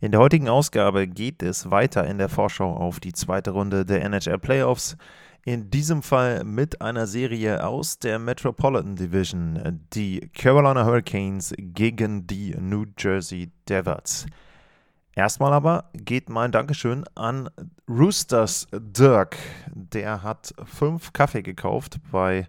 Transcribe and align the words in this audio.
In 0.00 0.12
der 0.12 0.20
heutigen 0.20 0.48
Ausgabe 0.48 1.08
geht 1.08 1.42
es 1.42 1.72
weiter 1.72 2.06
in 2.06 2.18
der 2.18 2.28
Vorschau 2.28 2.72
auf 2.72 3.00
die 3.00 3.12
zweite 3.12 3.50
Runde 3.50 3.84
der 3.84 4.04
NHL 4.04 4.38
Playoffs. 4.38 4.96
In 5.44 5.70
diesem 5.70 6.02
Fall 6.02 6.44
mit 6.44 6.80
einer 6.80 7.08
Serie 7.08 7.66
aus 7.66 7.98
der 7.98 8.20
Metropolitan 8.20 8.94
Division, 8.94 9.80
die 9.92 10.30
Carolina 10.34 10.84
Hurricanes 10.84 11.52
gegen 11.58 12.28
die 12.28 12.54
New 12.60 12.84
Jersey 12.96 13.50
Devils. 13.68 14.26
Erstmal 15.16 15.52
aber 15.52 15.90
geht 15.94 16.28
mein 16.28 16.52
Dankeschön 16.52 17.04
an 17.16 17.50
Roosters 17.88 18.68
Dirk. 18.72 19.36
Der 19.74 20.22
hat 20.22 20.54
fünf 20.64 21.12
Kaffee 21.12 21.42
gekauft 21.42 21.98
bei 22.12 22.46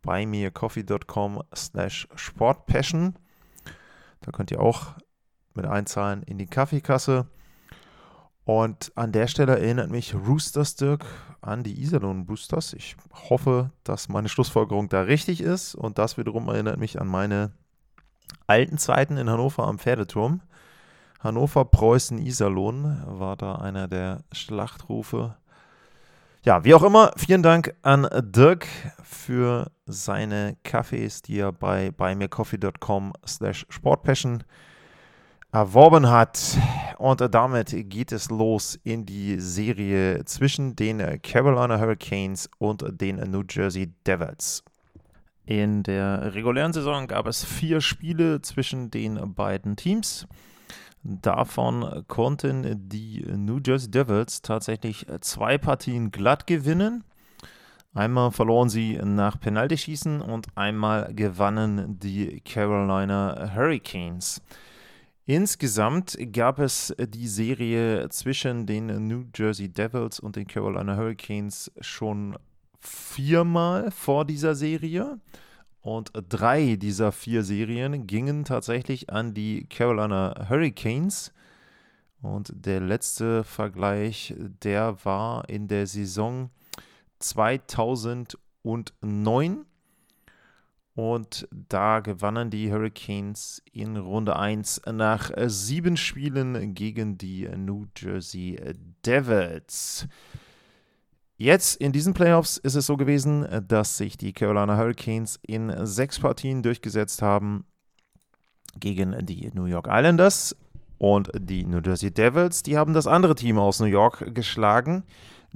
buymeacoffee.com 0.00 1.42
slash 1.54 2.08
sportpassion. 2.14 3.16
Da 4.22 4.32
könnt 4.32 4.50
ihr 4.50 4.60
auch 4.60 4.94
mit 5.56 5.66
einzahlen 5.66 6.22
in 6.22 6.38
die 6.38 6.46
Kaffeekasse. 6.46 7.26
Und 8.44 8.92
an 8.94 9.12
der 9.12 9.26
Stelle 9.26 9.58
erinnert 9.58 9.90
mich 9.90 10.14
Roosters 10.14 10.76
Dirk 10.76 11.04
an 11.40 11.64
die 11.64 11.80
Iserlohn 11.80 12.26
Boosters. 12.26 12.74
Ich 12.74 12.96
hoffe, 13.28 13.70
dass 13.82 14.08
meine 14.08 14.28
Schlussfolgerung 14.28 14.88
da 14.88 15.02
richtig 15.02 15.40
ist. 15.40 15.74
Und 15.74 15.98
das 15.98 16.16
wiederum 16.16 16.48
erinnert 16.48 16.78
mich 16.78 17.00
an 17.00 17.08
meine 17.08 17.52
alten 18.46 18.78
Zeiten 18.78 19.16
in 19.16 19.28
Hannover 19.28 19.66
am 19.66 19.78
Pferdeturm. 19.78 20.42
Hannover, 21.20 21.64
Preußen, 21.64 22.18
Iserlohn 22.18 23.02
war 23.06 23.36
da 23.36 23.56
einer 23.56 23.88
der 23.88 24.22
Schlachtrufe 24.32 25.36
ja, 26.46 26.62
wie 26.62 26.74
auch 26.74 26.84
immer, 26.84 27.10
vielen 27.16 27.42
Dank 27.42 27.74
an 27.82 28.06
Dirk 28.22 28.68
für 29.02 29.72
seine 29.84 30.56
Kaffees, 30.62 31.20
die 31.22 31.40
er 31.40 31.50
bei 31.50 31.90
buymeacoffee.com 31.90 33.14
slash 33.26 33.66
sportpassion 33.68 34.44
erworben 35.56 36.10
hat. 36.10 36.58
Und 36.98 37.22
damit 37.34 37.70
geht 37.88 38.12
es 38.12 38.28
los 38.28 38.78
in 38.84 39.06
die 39.06 39.40
Serie 39.40 40.22
zwischen 40.26 40.76
den 40.76 40.98
Carolina 41.22 41.80
Hurricanes 41.80 42.50
und 42.58 42.84
den 43.00 43.16
New 43.30 43.42
Jersey 43.48 43.92
Devils. 44.06 44.62
In 45.46 45.82
der 45.82 46.34
regulären 46.34 46.74
Saison 46.74 47.06
gab 47.06 47.26
es 47.26 47.42
vier 47.42 47.80
Spiele 47.80 48.42
zwischen 48.42 48.90
den 48.90 49.34
beiden 49.34 49.76
Teams. 49.76 50.26
Davon 51.02 52.04
konnten 52.08 52.88
die 52.88 53.24
New 53.26 53.60
Jersey 53.64 53.90
Devils 53.90 54.42
tatsächlich 54.42 55.06
zwei 55.22 55.56
Partien 55.56 56.10
glatt 56.10 56.46
gewinnen. 56.46 57.04
Einmal 57.94 58.30
verloren 58.30 58.68
sie 58.68 59.00
nach 59.02 59.40
Penaltyschießen 59.40 60.20
und 60.20 60.48
einmal 60.54 61.14
gewannen 61.14 61.98
die 61.98 62.42
Carolina 62.42 63.52
Hurricanes. 63.54 64.42
Insgesamt 65.28 66.16
gab 66.32 66.60
es 66.60 66.94
die 66.96 67.26
Serie 67.26 68.08
zwischen 68.10 68.64
den 68.64 69.08
New 69.08 69.24
Jersey 69.34 69.68
Devils 69.68 70.20
und 70.20 70.36
den 70.36 70.46
Carolina 70.46 70.96
Hurricanes 70.96 71.72
schon 71.80 72.38
viermal 72.78 73.90
vor 73.90 74.24
dieser 74.24 74.54
Serie. 74.54 75.18
Und 75.80 76.12
drei 76.28 76.76
dieser 76.76 77.10
vier 77.10 77.42
Serien 77.42 78.06
gingen 78.06 78.44
tatsächlich 78.44 79.10
an 79.10 79.34
die 79.34 79.66
Carolina 79.68 80.46
Hurricanes. 80.48 81.32
Und 82.22 82.52
der 82.54 82.80
letzte 82.80 83.42
Vergleich, 83.42 84.32
der 84.38 85.04
war 85.04 85.48
in 85.48 85.66
der 85.66 85.88
Saison 85.88 86.50
2009. 87.18 89.66
Und 90.96 91.46
da 91.50 92.00
gewannen 92.00 92.48
die 92.48 92.72
Hurricanes 92.72 93.62
in 93.70 93.98
Runde 93.98 94.34
1 94.36 94.80
nach 94.90 95.30
sieben 95.44 95.98
Spielen 95.98 96.74
gegen 96.74 97.18
die 97.18 97.46
New 97.54 97.84
Jersey 97.94 98.58
Devils. 99.04 100.08
Jetzt 101.36 101.76
in 101.82 101.92
diesen 101.92 102.14
Playoffs 102.14 102.56
ist 102.56 102.76
es 102.76 102.86
so 102.86 102.96
gewesen, 102.96 103.46
dass 103.68 103.98
sich 103.98 104.16
die 104.16 104.32
Carolina 104.32 104.78
Hurricanes 104.78 105.38
in 105.42 105.70
sechs 105.84 106.18
Partien 106.18 106.62
durchgesetzt 106.62 107.20
haben 107.20 107.66
gegen 108.80 109.26
die 109.26 109.50
New 109.52 109.66
York 109.66 109.88
Islanders 109.90 110.56
und 110.96 111.30
die 111.38 111.66
New 111.66 111.80
Jersey 111.84 112.10
Devils. 112.10 112.62
Die 112.62 112.78
haben 112.78 112.94
das 112.94 113.06
andere 113.06 113.34
Team 113.34 113.58
aus 113.58 113.80
New 113.80 113.86
York 113.86 114.34
geschlagen, 114.34 115.04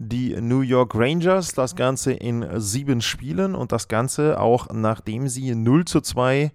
die 0.01 0.41
New 0.41 0.63
York 0.63 0.95
Rangers. 0.95 1.53
Das 1.53 1.77
Ganze 1.77 2.13
in 2.13 2.47
sieben 2.59 3.03
Spielen 3.03 3.55
und 3.55 3.71
das 3.71 3.89
Ganze 3.89 4.41
auch 4.41 4.69
nachdem 4.73 5.29
sie 5.29 5.55
0 5.55 5.85
zu 5.85 6.01
2 6.01 6.53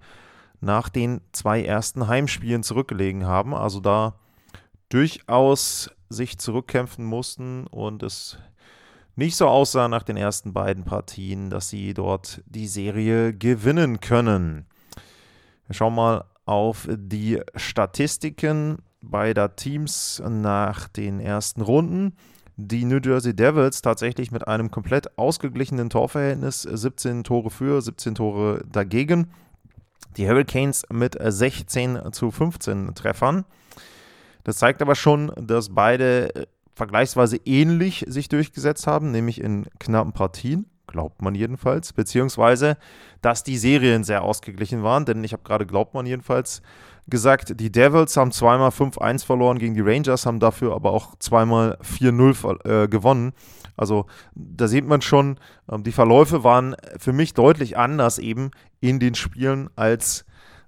nach 0.61 0.89
den 0.89 1.22
zwei 1.31 1.63
ersten 1.63 2.07
Heimspielen 2.07 2.63
zurückgelegen 2.63 3.25
haben. 3.25 3.53
Also 3.53 3.79
da 3.79 4.16
durchaus 4.89 5.91
sich 6.09 6.39
zurückkämpfen 6.39 7.06
mussten 7.06 7.67
und 7.67 8.01
es 8.01 8.39
nicht 9.16 9.35
so 9.35 9.47
aussah 9.47 9.88
nach 9.88 10.03
den 10.03 10.17
ersten 10.17 10.51
beiden 10.51 10.83
Partien, 10.83 11.50
dass 11.50 11.69
sie 11.69 11.94
dort 11.94 12.41
die 12.47 12.67
Serie 12.67 13.33
gewinnen 13.33 14.00
können. 14.00 14.66
Wir 15.67 15.75
schauen 15.75 15.95
mal 15.95 16.25
auf 16.45 16.88
die 16.91 17.41
Statistiken 17.56 18.79
beider 19.01 19.56
Teams 19.56 20.22
nach 20.27 20.88
den 20.88 21.19
ersten 21.19 21.62
Runden. 21.62 22.16
Die 22.58 22.86
New 22.86 23.00
Jersey 23.04 23.36
Devils 23.36 23.82
tatsächlich 23.82 24.32
mit 24.32 24.48
einem 24.48 24.72
komplett 24.72 25.18
ausgeglichenen 25.18 25.90
Torverhältnis, 25.90 26.62
17 26.62 27.26
Tore 27.26 27.50
für, 27.50 27.82
17 27.82 28.16
Tore 28.16 28.64
dagegen. 28.72 29.30
Die 30.16 30.28
Hurricanes 30.28 30.86
mit 30.90 31.18
16 31.20 32.14
zu 32.14 32.32
15 32.32 32.96
Treffern. 32.96 33.44
Das 34.46 34.58
zeigt 34.58 34.82
aber 34.82 34.96
schon, 34.96 35.34
dass 35.36 35.76
beide 35.76 36.48
vergleichsweise 36.76 37.38
ähnlich 37.44 38.06
sich 38.08 38.30
durchgesetzt 38.30 38.88
haben, 38.88 39.12
nämlich 39.12 39.42
in 39.42 39.66
knappen 39.80 40.14
Partien, 40.14 40.66
glaubt 40.88 41.22
man 41.22 41.36
jedenfalls, 41.36 41.92
beziehungsweise, 41.92 42.78
dass 43.22 43.44
die 43.44 43.58
Serien 43.58 44.06
sehr 44.06 44.24
ausgeglichen 44.24 44.84
waren, 44.84 45.06
denn 45.06 45.24
ich 45.24 45.34
habe 45.34 45.44
gerade, 45.44 45.66
glaubt 45.66 45.94
man 45.94 46.06
jedenfalls, 46.06 46.62
gesagt, 47.08 47.60
die 47.60 47.72
Devils 47.72 48.18
haben 48.18 48.32
zweimal 48.32 48.70
5-1 48.70 49.26
verloren 49.26 49.60
gegen 49.60 49.76
die 49.76 49.82
Rangers, 49.82 50.26
haben 50.26 50.40
dafür 50.40 50.74
aber 50.74 50.92
auch 50.92 51.16
zweimal 51.20 51.78
4-0 51.84 52.84
äh, 52.84 52.88
gewonnen. 52.88 53.34
Also 53.78 54.06
da 54.34 54.68
sieht 54.68 54.88
man 54.88 55.02
schon, 55.02 55.40
ähm, 55.72 55.84
die 55.84 55.92
Verläufe 55.92 56.44
waren 56.44 56.76
für 56.98 57.14
mich 57.14 57.34
deutlich 57.34 57.78
anders 57.78 58.18
eben 58.20 58.52
in 58.80 59.00
den 59.00 59.16
Spielen 59.16 59.70
als 59.76 60.26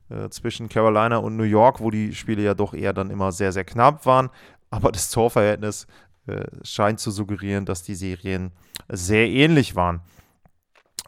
äh, 0.09 0.29
zwischen 0.29 0.69
Carolina 0.69 1.17
und 1.17 1.37
New 1.37 1.43
York, 1.43 1.79
wo 1.79 1.89
die 1.89 2.13
Spiele 2.13 2.43
ja 2.43 2.53
doch 2.53 2.73
eher 2.73 2.93
dann 2.93 3.09
immer 3.09 3.31
sehr, 3.31 3.51
sehr 3.51 3.65
knapp 3.65 4.05
waren 4.05 4.29
aber 4.69 4.91
das 4.91 5.09
Torverhältnis 5.09 5.87
äh, 6.27 6.45
scheint 6.63 6.99
zu 6.99 7.11
suggerieren, 7.11 7.65
dass 7.65 7.83
die 7.83 7.95
Serien 7.95 8.51
sehr 8.89 9.27
ähnlich 9.27 9.75
waren. 9.75 10.01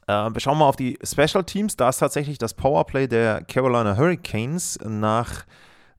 Äh, 0.10 0.34
wir 0.34 0.40
schauen 0.40 0.58
mal 0.58 0.66
auf 0.66 0.76
die 0.76 0.98
Special 1.04 1.44
Teams. 1.44 1.78
Da 1.78 1.90
ist 1.90 2.00
tatsächlich 2.00 2.40
das 2.40 2.56
Powerplay 2.56 3.08
der 3.08 3.44
Carolina 3.44 3.96
Hurricanes 3.96 4.80
nach 4.84 5.46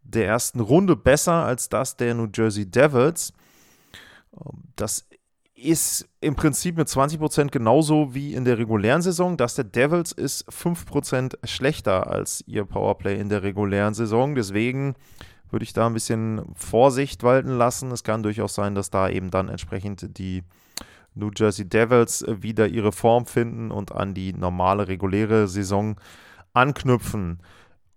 der 0.03 0.27
ersten 0.27 0.59
Runde 0.59 0.97
besser 0.97 1.45
als 1.45 1.69
das 1.69 1.97
der 1.97 2.15
New 2.15 2.27
Jersey 2.35 2.69
Devils. 2.69 3.33
Ähm, 4.35 4.65
das 4.75 5.07
ist 5.55 6.09
im 6.21 6.35
Prinzip 6.35 6.77
mit 6.77 6.89
20% 6.89 7.51
genauso 7.51 8.13
wie 8.13 8.35
in 8.35 8.45
der 8.45 8.59
regulären 8.59 9.03
Saison. 9.03 9.37
Das 9.37 9.55
der 9.55 9.65
Devils 9.65 10.11
ist 10.11 10.49
5% 10.49 11.47
schlechter 11.47 12.09
als 12.09 12.43
ihr 12.49 12.65
Powerplay 12.65 13.21
in 13.21 13.29
der 13.29 13.45
regulären 13.45 13.95
Saison. 13.95 14.35
Deswegen 14.35 14.97
würde 15.51 15.65
ich 15.65 15.73
da 15.73 15.87
ein 15.87 15.95
bisschen 15.95 16.43
Vorsicht 16.55 17.23
walten 17.23 17.51
lassen. 17.51 17.93
Es 17.93 18.03
kann 18.03 18.25
durchaus 18.25 18.55
sein, 18.55 18.75
dass 18.75 18.91
da 18.91 19.09
eben 19.09 19.31
dann 19.31 19.49
entsprechend 19.49 20.19
die 20.19 20.43
New 21.15 21.31
Jersey 21.35 21.69
Devils 21.69 22.25
wieder 22.27 22.69
ihre 22.69 22.93
Form 22.93 23.27
finden 23.27 23.71
und 23.71 23.93
an 23.93 24.15
die 24.15 24.33
normale, 24.33 24.89
reguläre 24.89 25.49
Saison 25.49 25.97
anknüpfen. 26.53 27.41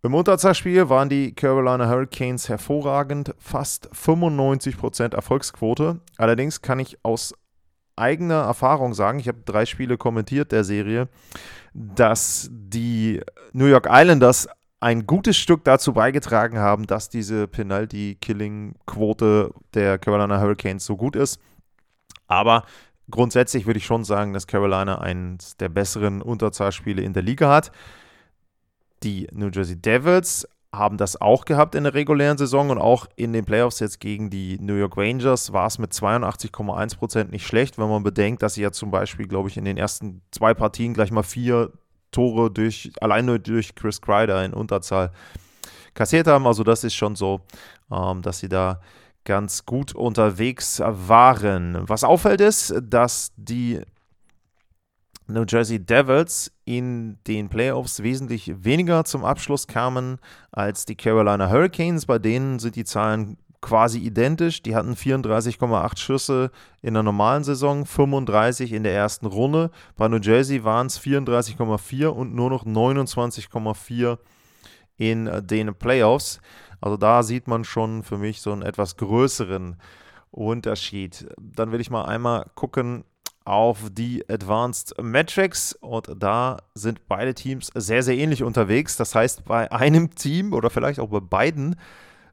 Im 0.06 0.14
Unterzahlspiel 0.14 0.90
waren 0.90 1.08
die 1.08 1.34
Carolina 1.34 1.88
Hurricanes 1.88 2.50
hervorragend, 2.50 3.34
fast 3.38 3.90
95% 3.94 5.16
Erfolgsquote. 5.16 6.02
Allerdings 6.18 6.62
kann 6.62 6.80
ich 6.80 6.98
aus 7.04 7.34
eigener 7.96 8.42
Erfahrung 8.42 8.94
sagen, 8.94 9.20
ich 9.20 9.30
habe 9.30 9.44
drei 9.46 9.66
Spiele 9.66 9.98
kommentiert 9.98 10.52
der 10.52 10.66
Serie, 10.66 11.08
dass 11.74 12.50
die 12.52 13.22
New 13.54 13.68
York 13.68 13.88
Islanders 13.90 14.50
ein 14.82 15.08
gutes 15.08 15.38
Stück 15.38 15.64
dazu 15.64 15.94
beigetragen 15.94 16.58
haben, 16.58 16.86
dass 16.86 17.08
diese 17.08 17.48
Penalty-Killing-Quote 17.48 19.54
der 19.74 20.00
Carolina 20.00 20.42
Hurricanes 20.42 20.86
so 20.86 20.98
gut 20.98 21.16
ist. 21.16 21.40
Aber 22.28 22.66
grundsätzlich 23.14 23.68
würde 23.68 23.78
ich 23.78 23.86
schon 23.86 24.04
sagen, 24.04 24.34
dass 24.34 24.48
Carolina 24.48 25.00
eines 25.00 25.56
der 25.58 25.70
besseren 25.70 26.24
Unterzahlspiele 26.24 27.04
in 27.04 27.14
der 27.14 27.22
Liga 27.22 27.48
hat. 27.48 27.72
Die 29.04 29.28
New 29.32 29.50
Jersey 29.54 29.80
Devils 29.80 30.48
haben 30.72 30.98
das 30.98 31.22
auch 31.22 31.46
gehabt 31.46 31.76
in 31.76 31.84
der 31.84 31.94
regulären 31.94 32.40
Saison 32.40 32.72
und 32.72 32.80
auch 32.80 33.06
in 33.16 33.32
den 33.32 33.46
Playoffs 33.46 33.80
jetzt 33.80 34.00
gegen 34.00 34.32
die 34.32 34.58
New 34.60 34.74
York 34.74 34.98
Rangers 34.98 35.54
war 35.54 35.68
es 35.68 35.78
mit 35.78 35.92
82,1% 35.92 37.30
nicht 37.30 37.46
schlecht, 37.46 37.78
wenn 37.78 37.88
man 37.88 38.02
bedenkt, 38.02 38.42
dass 38.42 38.56
sie 38.56 38.64
ja 38.64 38.72
zum 38.72 38.90
Beispiel, 38.90 39.28
glaube 39.28 39.48
ich, 39.48 39.58
in 39.58 39.66
den 39.66 39.78
ersten 39.78 40.24
zwei 40.32 40.56
Partien 40.56 40.96
gleich 40.96 41.12
mal 41.12 41.22
vier 41.22 41.72
Tore 42.10 42.50
durch, 42.50 42.94
allein 43.00 43.26
nur 43.26 43.38
durch 43.38 43.76
Chris 43.76 44.02
Kreider 44.02 44.44
in 44.44 44.56
Unterzahl 44.56 45.12
kassiert 45.94 46.26
haben. 46.26 46.48
Also 46.48 46.64
das 46.64 46.84
ist 46.84 46.96
schon 46.96 47.16
so, 47.16 47.42
ähm, 47.92 48.24
dass 48.24 48.40
sie 48.40 48.50
da 48.50 48.82
ganz 49.26 49.66
gut 49.66 49.94
unterwegs 49.96 50.80
waren. 50.80 51.88
Was 51.88 52.04
auffällt 52.04 52.42
ist, 52.42 52.74
dass 52.82 53.32
die 53.36 53.82
New 55.28 55.46
Jersey 55.48 55.80
Devils 55.80 56.52
in 56.66 57.18
den 57.28 57.50
Playoffs 57.50 58.04
wesentlich 58.04 58.52
weniger 58.64 59.06
zum 59.06 59.24
Abschluss 59.24 59.68
kamen 59.68 60.20
als 60.52 60.86
die 60.86 60.96
Carolina 60.96 61.50
Hurricanes. 61.50 62.06
Bei 62.06 62.20
denen 62.20 62.60
sind 62.60 62.76
die 62.76 62.84
Zahlen 62.84 63.38
quasi 63.62 64.00
identisch. 64.00 64.62
Die 64.62 64.76
hatten 64.76 64.94
34,8 64.94 65.98
Schüsse 65.98 66.52
in 66.82 66.94
der 66.94 67.04
normalen 67.04 67.44
Saison, 67.44 67.86
35 67.86 68.74
in 68.74 68.84
der 68.84 68.94
ersten 68.94 69.26
Runde. 69.26 69.72
Bei 69.96 70.08
New 70.10 70.20
Jersey 70.20 70.64
waren 70.66 70.88
es 70.88 71.00
34,4 71.00 72.08
und 72.08 72.36
nur 72.36 72.50
noch 72.50 72.66
29,4 72.66 74.18
in 74.98 75.30
den 75.48 75.74
Playoffs. 75.74 76.40
Also 76.84 76.98
da 76.98 77.24
sieht 77.24 77.48
man 77.48 77.64
schon 77.64 78.04
für 78.04 78.18
mich 78.18 78.42
so 78.42 78.52
einen 78.52 78.62
etwas 78.62 78.98
größeren 78.98 79.78
Unterschied. 80.32 81.26
Dann 81.40 81.72
will 81.72 81.80
ich 81.80 81.90
mal 81.90 82.04
einmal 82.04 82.46
gucken, 82.56 83.06
auf 83.46 83.90
die 83.90 84.30
Advanced 84.30 85.02
Metrics 85.02 85.72
und 85.80 86.12
da 86.18 86.58
sind 86.74 87.08
beide 87.08 87.36
Teams 87.36 87.72
sehr, 87.74 88.04
sehr 88.04 88.18
ähnlich 88.18 88.44
unterwegs. 88.44 88.98
Das 88.98 89.16
heißt, 89.16 89.46
bei 89.46 89.72
einem 89.72 90.14
Team 90.16 90.52
oder 90.52 90.70
vielleicht 90.70 91.00
auch 91.00 91.08
bei 91.08 91.22
beiden 91.22 91.78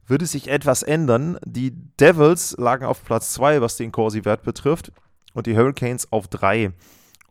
würde 0.09 0.27
sich 0.27 0.49
etwas 0.49 0.83
ändern. 0.83 1.39
Die 1.45 1.71
Devils 2.01 2.57
lagen 2.59 2.87
auf 2.87 3.05
Platz 3.05 3.33
2, 3.35 3.61
was 3.61 3.77
den 3.77 3.93
Corsi-Wert 3.93 4.43
betrifft, 4.43 4.91
und 5.33 5.47
die 5.47 5.57
Hurricanes 5.57 6.11
auf 6.11 6.27
3. 6.27 6.73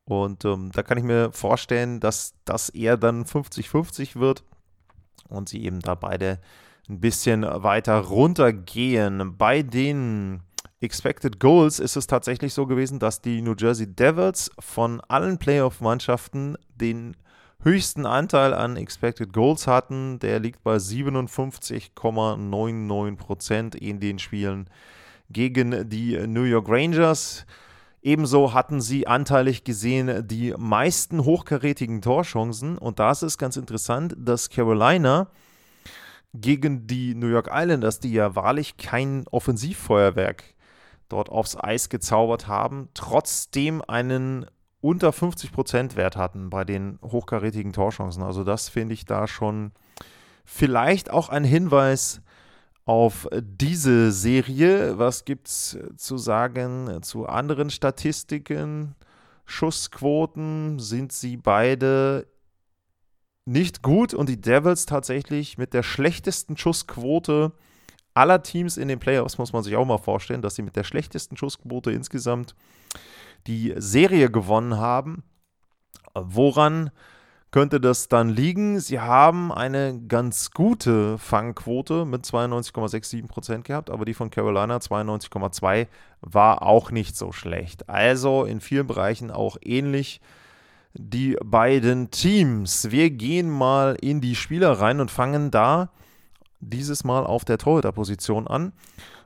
Und 0.06 0.45
ähm, 0.45 0.72
da 0.74 0.83
kann 0.83 0.98
ich 0.98 1.04
mir 1.04 1.33
vorstellen, 1.33 2.00
dass 2.00 2.33
das 2.45 2.69
eher 2.69 2.95
dann 2.95 3.25
50-50 3.25 4.18
wird 4.22 4.45
und 5.27 5.50
sie 5.50 5.65
eben 5.65 5.81
da 5.81 5.95
beide 5.95 6.39
ein 6.89 7.00
bisschen 7.00 7.44
weiter 7.44 8.00
runtergehen. 8.00 9.38
Bei 9.38 9.62
den 9.62 10.41
Expected 10.81 11.39
Goals 11.39 11.80
ist 11.80 11.95
es 11.95 12.07
tatsächlich 12.07 12.53
so 12.53 12.65
gewesen, 12.65 13.00
dass 13.00 13.21
die 13.21 13.41
New 13.41 13.56
Jersey 13.57 13.88
Devils 13.88 14.51
von 14.59 15.00
allen 15.07 15.38
Playoff-Mannschaften 15.38 16.57
den 16.75 17.15
höchsten 17.62 18.06
Anteil 18.06 18.53
an 18.53 18.77
Expected 18.77 19.33
Goals 19.33 19.68
hatten. 19.68 20.19
Der 20.19 20.39
liegt 20.39 20.63
bei 20.63 20.77
57,99% 20.77 23.75
in 23.75 24.00
den 24.00 24.19
Spielen 24.19 24.69
gegen 25.30 25.89
die 25.89 26.25
New 26.25 26.44
York 26.44 26.69
Rangers. 26.69 27.45
Ebenso 28.01 28.53
hatten 28.53 28.80
sie 28.80 29.06
anteilig 29.06 29.65
gesehen 29.65 30.25
die 30.27 30.53
meisten 30.57 31.25
hochkarätigen 31.25 32.01
Torchancen. 32.01 32.77
Und 32.77 33.00
da 33.00 33.12
ist 33.12 33.24
es 33.24 33.38
ganz 33.38 33.57
interessant, 33.57 34.15
dass 34.18 34.50
Carolina 34.50 35.27
gegen 36.33 36.87
die 36.87 37.15
New 37.15 37.27
York 37.27 37.49
Islanders, 37.51 37.99
die 37.99 38.13
ja 38.13 38.35
wahrlich 38.35 38.77
kein 38.77 39.25
Offensivfeuerwerk 39.29 40.43
dort 41.07 41.29
aufs 41.29 41.55
Eis 41.55 41.89
gezaubert 41.89 42.47
haben, 42.47 42.89
trotzdem 42.93 43.81
einen 43.87 44.45
unter 44.81 45.09
50% 45.09 45.95
Wert 45.95 46.15
hatten 46.15 46.49
bei 46.49 46.63
den 46.63 46.99
hochkarätigen 47.03 47.73
Torchancen. 47.73 48.23
Also 48.23 48.43
das 48.43 48.69
finde 48.69 48.93
ich 48.93 49.05
da 49.05 49.27
schon 49.27 49.71
vielleicht 50.45 51.11
auch 51.11 51.29
ein 51.29 51.43
Hinweis 51.43 52.21
auf 52.85 53.27
diese 53.41 54.11
Serie. 54.11 54.97
Was 54.97 55.25
gibt 55.25 55.47
es 55.47 55.77
zu 55.97 56.17
sagen 56.17 56.99
zu 57.01 57.27
anderen 57.27 57.69
Statistiken? 57.69 58.95
Schussquoten 59.45 60.79
sind 60.79 61.11
sie 61.11 61.35
beide 61.35 62.27
nicht 63.50 63.81
gut 63.81 64.13
und 64.13 64.30
die 64.30 64.40
Devils 64.40 64.86
tatsächlich 64.86 65.57
mit 65.57 65.74
der 65.74 65.84
schlechtesten 65.84 66.56
Schussquote 66.56 67.51
aller 68.13 68.44
Teams 68.44 68.78
in 68.78 68.88
den 68.88 69.00
Playoffs, 69.00 69.38
muss 69.38 69.54
man 69.54 69.63
sich 69.63 69.75
auch 69.75 69.86
mal 69.86 69.98
vorstellen, 69.98 70.42
dass 70.42 70.56
sie 70.56 70.62
mit 70.62 70.75
der 70.75 70.84
schlechtesten 70.84 71.36
Schussquote 71.36 71.92
insgesamt 71.92 72.56
die 73.48 73.74
Serie 73.78 74.30
gewonnen 74.30 74.78
haben. 74.78 75.24
Woran 76.13 76.92
könnte 77.51 77.81
das 77.81 78.07
dann 78.07 78.30
liegen? 78.30 78.80
Sie 78.80 79.00
haben 79.00 79.51
eine 79.51 80.00
ganz 80.07 80.51
gute 80.51 81.18
Fangquote 81.18 82.06
mit 82.06 82.25
92,67% 82.25 83.63
gehabt, 83.63 83.90
aber 83.90 84.06
die 84.06 84.13
von 84.13 84.30
Carolina 84.30 84.78
92,2 84.78 85.88
war 86.22 86.62
auch 86.62 86.92
nicht 86.92 87.16
so 87.16 87.31
schlecht. 87.31 87.90
Also 87.90 88.44
in 88.44 88.62
vielen 88.62 88.86
Bereichen 88.86 89.31
auch 89.31 89.57
ähnlich 89.62 90.22
die 90.94 91.38
beiden 91.44 92.12
Teams. 92.12 92.91
Wir 92.91 93.12
gehen 93.12 93.50
mal 93.50 93.95
in 94.01 94.21
die 94.21 94.36
Spieler 94.36 94.80
rein 94.80 95.00
und 95.00 95.12
fangen 95.12 95.51
da 95.51 95.91
dieses 96.59 97.03
Mal 97.03 97.25
auf 97.25 97.45
der 97.45 97.57
Torhüterposition 97.57 98.47
an, 98.47 98.74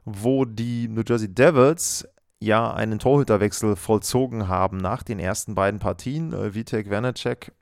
wo 0.06 0.46
die 0.46 0.88
New 0.88 1.04
Jersey 1.08 1.34
Devils 1.34 2.08
ja 2.40 2.74
einen 2.74 3.00
Torhüterwechsel 3.00 3.76
vollzogen 3.76 4.48
haben 4.48 4.78
nach 4.78 5.04
den 5.04 5.20
ersten 5.20 5.56
beiden 5.56 5.80
Partien. 5.80 6.34
Äh, 6.34 6.54
Vitek 6.54 6.90
Vanacek 6.90 7.54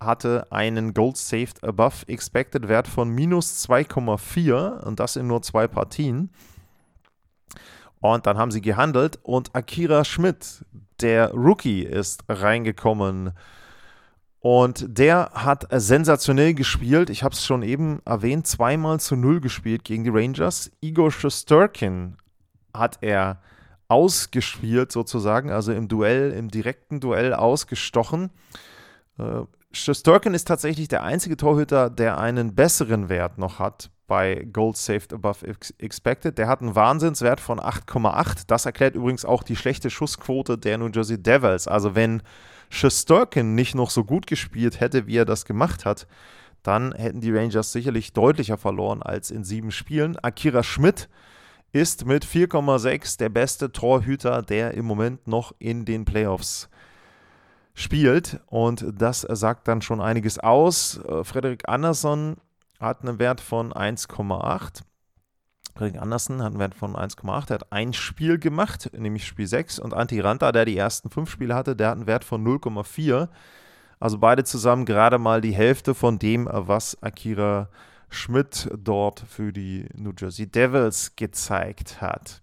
hatte 0.00 0.46
einen 0.50 0.94
Gold 0.94 1.16
Saved 1.16 1.64
Above 1.64 2.06
Expected 2.06 2.68
Wert 2.68 2.86
von 2.86 3.08
minus 3.08 3.66
2,4 3.68 4.82
und 4.84 5.00
das 5.00 5.16
in 5.16 5.26
nur 5.26 5.42
zwei 5.42 5.66
Partien. 5.66 6.30
Und 8.00 8.26
dann 8.26 8.38
haben 8.38 8.50
sie 8.50 8.60
gehandelt 8.60 9.18
und 9.22 9.54
Akira 9.56 10.04
Schmidt, 10.04 10.64
der 11.02 11.32
Rookie, 11.32 11.82
ist 11.82 12.24
reingekommen 12.28 13.32
und 14.40 14.84
der 14.86 15.30
hat 15.34 15.66
sensationell 15.72 16.54
gespielt. 16.54 17.10
Ich 17.10 17.22
habe 17.22 17.34
es 17.34 17.44
schon 17.44 17.62
eben 17.62 18.00
erwähnt, 18.04 18.46
zweimal 18.46 19.00
zu 19.00 19.16
null 19.16 19.40
gespielt 19.40 19.84
gegen 19.84 20.04
die 20.04 20.10
Rangers. 20.10 20.70
Igor 20.80 21.10
Shosturkin 21.10 22.16
hat 22.72 22.98
er 23.00 23.40
ausgespielt 23.88 24.92
sozusagen, 24.92 25.50
also 25.50 25.72
im 25.72 25.88
Duell, 25.88 26.32
im 26.32 26.48
direkten 26.48 27.00
Duell 27.00 27.34
ausgestochen. 27.34 28.30
Äh, 29.18 29.42
Shosturkin 29.72 30.34
ist 30.34 30.46
tatsächlich 30.46 30.88
der 30.88 31.02
einzige 31.02 31.36
Torhüter, 31.36 31.90
der 31.90 32.18
einen 32.18 32.54
besseren 32.54 33.08
Wert 33.08 33.38
noch 33.38 33.58
hat 33.58 33.90
bei 34.06 34.46
Gold 34.52 34.76
Saved 34.76 35.12
Above 35.12 35.46
Expected. 35.78 36.38
Der 36.38 36.48
hat 36.48 36.60
einen 36.60 36.74
Wahnsinnswert 36.74 37.40
von 37.40 37.58
8,8. 37.58 38.44
Das 38.46 38.66
erklärt 38.66 38.94
übrigens 38.94 39.24
auch 39.24 39.42
die 39.42 39.56
schlechte 39.56 39.90
Schussquote 39.90 40.58
der 40.58 40.78
New 40.78 40.88
Jersey 40.88 41.22
Devils. 41.22 41.68
Also 41.68 41.94
wenn 41.94 42.22
Shesterkin 42.68 43.54
nicht 43.54 43.74
noch 43.74 43.90
so 43.90 44.04
gut 44.04 44.26
gespielt 44.26 44.80
hätte, 44.80 45.06
wie 45.06 45.16
er 45.16 45.24
das 45.24 45.44
gemacht 45.44 45.84
hat, 45.84 46.06
dann 46.62 46.92
hätten 46.92 47.20
die 47.20 47.32
Rangers 47.32 47.72
sicherlich 47.72 48.12
deutlicher 48.12 48.58
verloren 48.58 49.02
als 49.02 49.30
in 49.30 49.44
sieben 49.44 49.70
Spielen. 49.70 50.16
Akira 50.18 50.62
Schmidt 50.62 51.08
ist 51.72 52.06
mit 52.06 52.24
4,6 52.24 53.18
der 53.18 53.28
beste 53.28 53.70
Torhüter, 53.70 54.42
der 54.42 54.74
im 54.74 54.84
Moment 54.84 55.26
noch 55.28 55.54
in 55.58 55.84
den 55.84 56.04
Playoffs 56.04 56.68
spielt. 57.74 58.40
Und 58.46 58.84
das 58.96 59.20
sagt 59.20 59.68
dann 59.68 59.82
schon 59.82 60.00
einiges 60.00 60.38
aus. 60.38 60.98
Äh, 61.04 61.22
Frederik 61.22 61.68
Andersson 61.68 62.36
hat 62.80 63.02
einen 63.02 63.18
Wert 63.18 63.40
von 63.40 63.72
1,8. 63.72 64.82
Fredrik 65.74 66.00
Andersen 66.00 66.42
hat 66.42 66.52
einen 66.52 66.58
Wert 66.58 66.74
von 66.74 66.96
1,8. 66.96 67.50
Er 67.50 67.54
hat 67.54 67.72
ein 67.72 67.92
Spiel 67.92 68.38
gemacht, 68.38 68.90
nämlich 68.96 69.26
Spiel 69.26 69.46
6. 69.46 69.78
Und 69.78 69.92
Antti 69.92 70.20
Ranta, 70.20 70.52
der 70.52 70.64
die 70.64 70.76
ersten 70.76 71.10
fünf 71.10 71.30
Spiele 71.30 71.54
hatte, 71.54 71.76
der 71.76 71.88
hat 71.88 71.96
einen 71.96 72.06
Wert 72.06 72.24
von 72.24 72.44
0,4. 72.44 73.28
Also 74.00 74.18
beide 74.18 74.44
zusammen 74.44 74.84
gerade 74.84 75.18
mal 75.18 75.40
die 75.40 75.54
Hälfte 75.54 75.94
von 75.94 76.18
dem, 76.18 76.48
was 76.50 77.02
Akira 77.02 77.68
Schmidt 78.08 78.70
dort 78.76 79.20
für 79.28 79.52
die 79.52 79.86
New 79.94 80.12
Jersey 80.16 80.46
Devils 80.46 81.16
gezeigt 81.16 82.00
hat. 82.00 82.40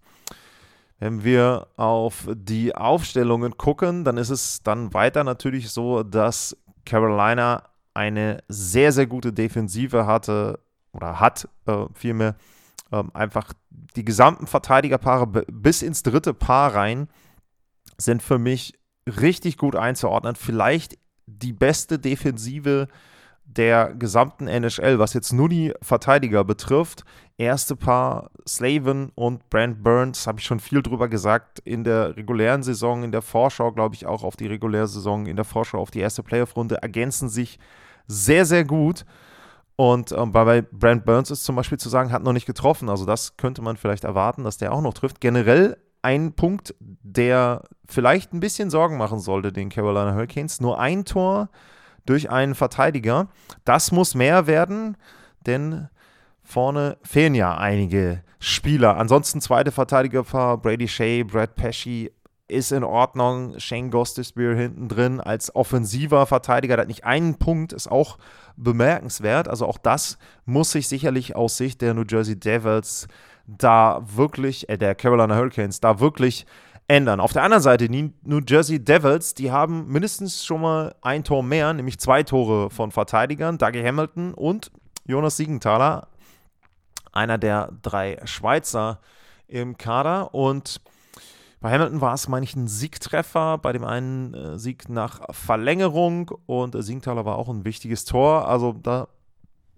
Wenn 0.98 1.24
wir 1.24 1.66
auf 1.76 2.28
die 2.32 2.74
Aufstellungen 2.74 3.56
gucken, 3.56 4.04
dann 4.04 4.16
ist 4.16 4.30
es 4.30 4.62
dann 4.62 4.94
weiter 4.94 5.24
natürlich 5.24 5.70
so, 5.70 6.02
dass 6.02 6.56
Carolina 6.84 7.64
eine 7.94 8.42
sehr, 8.48 8.92
sehr 8.92 9.06
gute 9.06 9.32
Defensive 9.32 10.06
hatte 10.06 10.58
oder 10.92 11.20
hat 11.20 11.48
äh, 11.66 11.86
vielmehr 11.94 12.36
ähm, 12.92 13.10
einfach 13.14 13.52
die 13.70 14.04
gesamten 14.04 14.46
Verteidigerpaare 14.46 15.26
bis 15.26 15.82
ins 15.82 16.02
dritte 16.02 16.34
Paar 16.34 16.74
rein 16.74 17.08
sind 17.96 18.22
für 18.22 18.38
mich 18.38 18.74
richtig 19.06 19.56
gut 19.56 19.76
einzuordnen. 19.76 20.34
Vielleicht 20.36 20.98
die 21.26 21.52
beste 21.52 21.98
Defensive 21.98 22.88
der 23.44 23.94
gesamten 23.94 24.48
NHL, 24.48 24.98
was 24.98 25.12
jetzt 25.12 25.32
nur 25.32 25.48
die 25.48 25.74
Verteidiger 25.82 26.44
betrifft. 26.44 27.04
Erste 27.36 27.76
Paar 27.76 28.30
Slavin 28.48 29.10
und 29.14 29.48
Brent 29.50 29.82
Burns, 29.82 30.26
habe 30.26 30.40
ich 30.40 30.46
schon 30.46 30.60
viel 30.60 30.82
drüber 30.82 31.08
gesagt, 31.08 31.58
in 31.60 31.84
der 31.84 32.16
regulären 32.16 32.62
Saison, 32.62 33.02
in 33.02 33.12
der 33.12 33.22
Vorschau, 33.22 33.72
glaube 33.72 33.96
ich, 33.96 34.06
auch 34.06 34.24
auf 34.24 34.36
die 34.36 34.46
reguläre 34.46 34.88
Saison, 34.88 35.26
in 35.26 35.36
der 35.36 35.44
Vorschau 35.44 35.78
auf 35.78 35.90
die 35.90 36.00
erste 36.00 36.22
Playoff-Runde, 36.22 36.76
ergänzen 36.76 37.28
sich 37.28 37.58
sehr, 38.06 38.44
sehr 38.44 38.64
gut. 38.64 39.04
Und 39.76 40.12
ähm, 40.12 40.32
bei 40.32 40.62
Brent 40.62 41.04
Burns 41.04 41.30
ist 41.30 41.44
zum 41.44 41.56
Beispiel 41.56 41.78
zu 41.78 41.88
sagen, 41.88 42.12
hat 42.12 42.22
noch 42.22 42.32
nicht 42.32 42.46
getroffen. 42.46 42.88
Also 42.88 43.04
das 43.04 43.36
könnte 43.36 43.62
man 43.62 43.76
vielleicht 43.76 44.04
erwarten, 44.04 44.44
dass 44.44 44.58
der 44.58 44.72
auch 44.72 44.82
noch 44.82 44.94
trifft. 44.94 45.20
Generell 45.20 45.76
ein 46.02 46.34
Punkt, 46.34 46.74
der 46.80 47.62
vielleicht 47.86 48.32
ein 48.32 48.40
bisschen 48.40 48.70
Sorgen 48.70 48.98
machen 48.98 49.18
sollte, 49.18 49.52
den 49.52 49.70
Carolina 49.70 50.14
Hurricanes. 50.14 50.60
Nur 50.60 50.78
ein 50.78 51.04
Tor 51.04 51.48
durch 52.06 52.30
einen 52.30 52.54
Verteidiger. 52.54 53.28
Das 53.64 53.90
muss 53.90 54.14
mehr 54.14 54.46
werden, 54.46 54.96
denn 55.46 55.88
vorne 56.42 56.98
fehlen 57.02 57.34
ja 57.34 57.56
einige 57.56 58.22
Spieler. 58.38 58.98
Ansonsten 58.98 59.40
zweite 59.40 59.72
Verteidiger 59.72 60.30
war 60.32 60.58
Brady 60.58 60.86
Shea, 60.86 61.24
Brad 61.24 61.54
Pesci 61.54 62.12
ist 62.48 62.72
in 62.72 62.84
Ordnung. 62.84 63.58
Shane 63.58 63.90
Gostisbehere 63.90 64.56
hinten 64.56 64.88
drin 64.88 65.20
als 65.20 65.54
offensiver 65.54 66.26
Verteidiger, 66.26 66.76
der 66.76 66.82
hat 66.82 66.88
nicht 66.88 67.04
einen 67.04 67.36
Punkt, 67.36 67.72
ist 67.72 67.90
auch 67.90 68.18
bemerkenswert. 68.56 69.48
Also 69.48 69.66
auch 69.66 69.78
das 69.78 70.18
muss 70.44 70.72
sich 70.72 70.88
sicherlich 70.88 71.36
aus 71.36 71.56
Sicht 71.56 71.80
der 71.80 71.94
New 71.94 72.04
Jersey 72.08 72.38
Devils 72.38 73.08
da 73.46 74.02
wirklich, 74.04 74.68
äh, 74.68 74.78
der 74.78 74.94
Carolina 74.94 75.36
Hurricanes, 75.36 75.80
da 75.80 76.00
wirklich 76.00 76.46
ändern. 76.88 77.20
Auf 77.20 77.32
der 77.32 77.42
anderen 77.42 77.62
Seite, 77.62 77.88
die 77.88 78.12
New 78.22 78.40
Jersey 78.46 78.82
Devils, 78.82 79.34
die 79.34 79.50
haben 79.50 79.86
mindestens 79.88 80.44
schon 80.44 80.60
mal 80.60 80.94
ein 81.00 81.24
Tor 81.24 81.42
mehr, 81.42 81.72
nämlich 81.72 81.98
zwei 81.98 82.22
Tore 82.22 82.70
von 82.70 82.90
Verteidigern, 82.90 83.58
Dougie 83.58 83.84
Hamilton 83.84 84.34
und 84.34 84.70
Jonas 85.06 85.36
Siegenthaler, 85.36 86.08
einer 87.12 87.38
der 87.38 87.70
drei 87.82 88.20
Schweizer 88.24 89.00
im 89.46 89.78
Kader. 89.78 90.34
Und 90.34 90.80
bei 91.64 91.72
Hamilton 91.72 92.02
war 92.02 92.12
es, 92.12 92.28
meine 92.28 92.44
ich, 92.44 92.54
ein 92.54 92.68
Siegtreffer, 92.68 93.56
bei 93.56 93.72
dem 93.72 93.84
einen 93.84 94.34
äh, 94.34 94.58
Sieg 94.58 94.90
nach 94.90 95.22
Verlängerung 95.30 96.30
und 96.44 96.74
äh, 96.74 96.82
Siegenthaler 96.82 97.24
war 97.24 97.38
auch 97.38 97.48
ein 97.48 97.64
wichtiges 97.64 98.04
Tor. 98.04 98.46
Also 98.46 98.74
da 98.74 99.08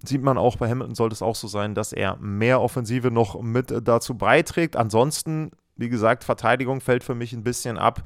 sieht 0.05 0.21
man 0.21 0.37
auch 0.37 0.57
bei 0.57 0.69
Hamilton 0.69 0.97
sollte 0.97 1.15
es 1.15 1.23
auch 1.23 1.37
so 1.37 1.47
sein, 1.47 1.77
dass 1.77 1.93
er 1.93 2.17
mehr 2.17 2.61
Offensive 2.61 3.13
noch 3.13 3.41
mit 3.41 3.73
dazu 3.87 4.19
beiträgt. 4.19 4.75
Ansonsten 4.75 5.53
wie 5.77 5.89
gesagt, 5.89 6.25
Verteidigung 6.25 6.81
fällt 6.81 7.05
für 7.05 7.15
mich 7.15 7.33
ein 7.33 7.45
bisschen 7.45 7.79
ab 7.79 8.03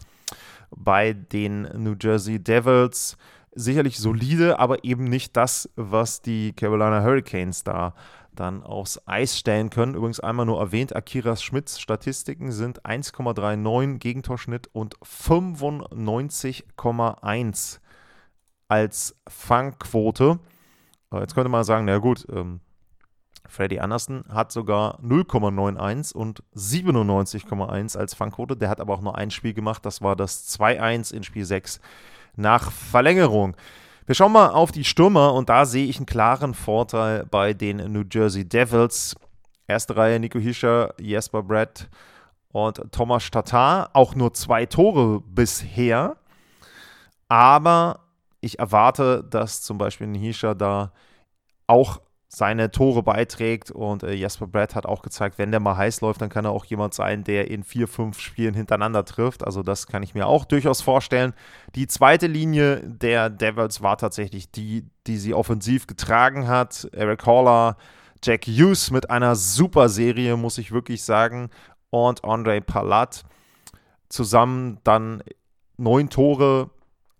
bei 0.70 1.14
den 1.14 1.62
New 1.82 1.94
Jersey 1.98 2.38
Devils. 2.38 3.16
Sicherlich 3.52 3.98
solide, 3.98 4.58
aber 4.58 4.84
eben 4.84 5.04
nicht 5.04 5.38
das, 5.38 5.70
was 5.76 6.20
die 6.20 6.52
Carolina 6.52 7.02
Hurricanes 7.02 7.64
da 7.64 7.94
dann 8.34 8.62
aufs 8.62 9.00
Eis 9.06 9.38
stellen 9.38 9.70
können. 9.70 9.94
Übrigens 9.94 10.20
einmal 10.20 10.44
nur 10.46 10.60
erwähnt, 10.60 10.94
Akira 10.94 11.36
Schmidts 11.36 11.80
Statistiken 11.80 12.52
sind 12.52 12.84
1,39 12.84 13.96
Gegentorschnitt 13.98 14.68
und 14.72 14.96
95,1 14.98 17.80
als 18.68 19.16
Fangquote. 19.28 20.38
Jetzt 21.12 21.34
könnte 21.34 21.50
man 21.50 21.64
sagen, 21.64 21.86
na 21.86 21.98
gut, 21.98 22.24
ähm, 22.30 22.60
Freddy 23.48 23.80
Anderson 23.80 24.22
hat 24.28 24.52
sogar 24.52 25.00
0,91 25.00 26.14
und 26.14 26.44
97,1 26.54 27.98
als 27.98 28.14
Fangquote. 28.14 28.56
Der 28.56 28.68
hat 28.68 28.80
aber 28.80 28.94
auch 28.94 29.00
nur 29.00 29.18
ein 29.18 29.32
Spiel 29.32 29.54
gemacht. 29.54 29.84
Das 29.84 30.02
war 30.02 30.14
das 30.14 30.56
2-1 30.56 31.12
in 31.12 31.24
Spiel 31.24 31.44
6 31.44 31.80
nach 32.36 32.70
Verlängerung. 32.70 33.56
Wir 34.10 34.16
schauen 34.16 34.32
mal 34.32 34.48
auf 34.48 34.72
die 34.72 34.82
Stürmer 34.82 35.34
und 35.34 35.50
da 35.50 35.64
sehe 35.64 35.86
ich 35.86 35.98
einen 35.98 36.04
klaren 36.04 36.52
Vorteil 36.52 37.26
bei 37.26 37.54
den 37.54 37.76
New 37.92 38.02
Jersey 38.10 38.44
Devils. 38.44 39.14
Erste 39.68 39.96
Reihe 39.96 40.18
Nico 40.18 40.40
Hischer, 40.40 40.92
Jesper 40.98 41.44
Brett 41.44 41.88
und 42.50 42.82
Thomas 42.90 43.30
Tatar. 43.30 43.90
Auch 43.92 44.16
nur 44.16 44.34
zwei 44.34 44.66
Tore 44.66 45.20
bisher. 45.20 46.16
Aber 47.28 48.00
ich 48.40 48.58
erwarte, 48.58 49.22
dass 49.22 49.62
zum 49.62 49.78
Beispiel 49.78 50.08
ein 50.08 50.14
Hischer 50.16 50.56
da 50.56 50.90
auch 51.68 52.00
seine 52.32 52.70
Tore 52.70 53.02
beiträgt. 53.02 53.72
Und 53.72 54.04
äh, 54.04 54.14
Jasper 54.14 54.46
Brad 54.46 54.76
hat 54.76 54.86
auch 54.86 55.02
gezeigt, 55.02 55.36
wenn 55.36 55.50
der 55.50 55.58
mal 55.58 55.76
heiß 55.76 56.00
läuft, 56.00 56.22
dann 56.22 56.28
kann 56.30 56.44
er 56.44 56.52
auch 56.52 56.64
jemand 56.64 56.94
sein, 56.94 57.24
der 57.24 57.50
in 57.50 57.64
vier, 57.64 57.88
fünf 57.88 58.20
Spielen 58.20 58.54
hintereinander 58.54 59.04
trifft. 59.04 59.44
Also 59.44 59.64
das 59.64 59.88
kann 59.88 60.04
ich 60.04 60.14
mir 60.14 60.26
auch 60.26 60.44
durchaus 60.44 60.80
vorstellen. 60.80 61.34
Die 61.74 61.88
zweite 61.88 62.28
Linie 62.28 62.82
der 62.84 63.30
Devils 63.30 63.82
war 63.82 63.98
tatsächlich 63.98 64.50
die, 64.52 64.86
die 65.08 65.18
sie 65.18 65.34
offensiv 65.34 65.88
getragen 65.88 66.46
hat. 66.46 66.88
Eric 66.92 67.26
Haller, 67.26 67.76
Jack 68.22 68.46
Hughes 68.46 68.92
mit 68.92 69.10
einer 69.10 69.34
super 69.34 69.88
Serie, 69.88 70.36
muss 70.36 70.58
ich 70.58 70.70
wirklich 70.70 71.02
sagen. 71.02 71.50
Und 71.90 72.24
Andre 72.24 72.60
Palat 72.60 73.24
zusammen 74.08 74.78
dann 74.84 75.24
neun 75.76 76.10
Tore. 76.10 76.70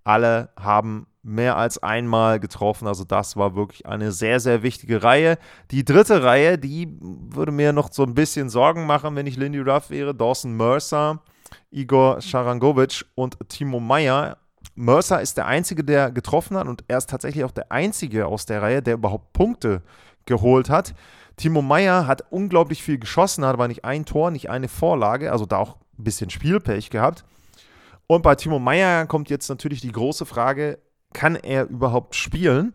Alle 0.04 0.50
haben 0.59 1.07
mehr 1.23 1.57
als 1.57 1.83
einmal 1.83 2.40
getroffen. 2.40 2.87
Also 2.87 3.04
das 3.04 3.37
war 3.37 3.54
wirklich 3.54 3.87
eine 3.87 4.12
sehr, 4.12 4.40
sehr 4.40 4.62
wichtige 4.62 5.02
Reihe. 5.02 5.38
Die 5.71 5.85
dritte 5.85 6.23
Reihe, 6.23 6.59
die 6.59 6.97
würde 7.00 7.52
mir 7.52 7.73
noch 7.73 7.92
so 7.92 8.04
ein 8.04 8.14
bisschen 8.14 8.49
Sorgen 8.49 8.87
machen, 8.87 9.16
wenn 9.16 9.26
ich 9.26 9.37
Lindy 9.37 9.61
Ruff 9.61 9.90
wäre. 9.90 10.14
Dawson 10.14 10.57
Mercer, 10.57 11.21
Igor 11.71 12.21
Sharangovic 12.21 13.04
und 13.14 13.37
Timo 13.49 13.80
Meyer. 13.80 14.38
Mercer 14.75 15.21
ist 15.21 15.37
der 15.37 15.47
Einzige, 15.47 15.85
der 15.85 16.11
getroffen 16.11 16.57
hat 16.57 16.66
und 16.66 16.85
er 16.88 16.99
ist 16.99 17.11
tatsächlich 17.11 17.45
auch 17.45 17.50
der 17.50 17.71
Einzige 17.71 18.26
aus 18.26 18.47
der 18.47 18.62
Reihe, 18.62 18.83
der 18.83 18.95
überhaupt 18.95 19.33
Punkte 19.33 19.83
geholt 20.25 20.71
hat. 20.71 20.95
Timo 21.37 21.61
Meyer 21.61 22.07
hat 22.07 22.25
unglaublich 22.30 22.83
viel 22.83 22.99
geschossen, 22.99 23.45
hat 23.45 23.54
aber 23.54 23.69
nicht 23.69 23.85
ein 23.85 24.04
Tor, 24.04 24.30
nicht 24.30 24.49
eine 24.49 24.69
Vorlage, 24.69 25.33
also 25.33 25.47
da 25.47 25.59
auch 25.59 25.76
ein 25.99 26.04
bisschen 26.04 26.30
Spielpech 26.30 26.90
gehabt. 26.90 27.25
Und 28.10 28.22
bei 28.22 28.34
Timo 28.34 28.58
Meyer 28.58 29.06
kommt 29.06 29.30
jetzt 29.30 29.48
natürlich 29.48 29.82
die 29.82 29.92
große 29.92 30.26
Frage, 30.26 30.80
kann 31.12 31.36
er 31.36 31.68
überhaupt 31.68 32.16
spielen? 32.16 32.74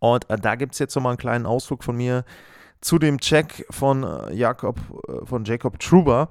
Und 0.00 0.28
äh, 0.28 0.36
da 0.36 0.54
gibt 0.54 0.74
es 0.74 0.78
jetzt 0.78 0.94
nochmal 0.94 1.12
einen 1.12 1.18
kleinen 1.18 1.46
Ausflug 1.46 1.82
von 1.82 1.96
mir 1.96 2.26
zu 2.82 2.98
dem 2.98 3.20
Check 3.20 3.64
von 3.70 4.02
äh, 4.02 4.34
Jakob, 4.34 4.78
äh, 5.08 5.24
von 5.24 5.46
Jacob 5.46 5.78
Truber. 5.78 6.28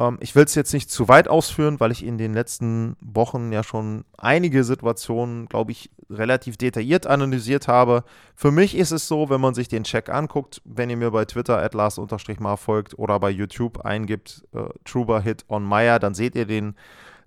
Ähm, 0.00 0.16
ich 0.20 0.34
will 0.34 0.44
es 0.44 0.54
jetzt 0.54 0.72
nicht 0.72 0.90
zu 0.90 1.08
weit 1.08 1.28
ausführen, 1.28 1.78
weil 1.78 1.92
ich 1.92 2.06
in 2.06 2.16
den 2.16 2.32
letzten 2.32 2.96
Wochen 3.02 3.52
ja 3.52 3.62
schon 3.62 4.06
einige 4.16 4.64
Situationen, 4.64 5.44
glaube 5.44 5.72
ich, 5.72 5.90
relativ 6.08 6.56
detailliert 6.56 7.06
analysiert 7.06 7.68
habe. 7.68 8.04
Für 8.34 8.50
mich 8.50 8.74
ist 8.74 8.92
es 8.92 9.08
so, 9.08 9.28
wenn 9.28 9.42
man 9.42 9.52
sich 9.52 9.68
den 9.68 9.84
Check 9.84 10.08
anguckt, 10.08 10.62
wenn 10.64 10.88
ihr 10.88 10.96
mir 10.96 11.10
bei 11.10 11.26
Twitter 11.26 11.62
atlas-mal 11.62 12.56
folgt 12.56 12.98
oder 12.98 13.20
bei 13.20 13.28
YouTube 13.28 13.84
eingibt, 13.84 14.42
äh, 14.54 14.70
Truber 14.86 15.20
Hit 15.20 15.44
on 15.50 15.64
Meyer, 15.64 15.98
dann 15.98 16.14
seht 16.14 16.34
ihr 16.34 16.46
den 16.46 16.76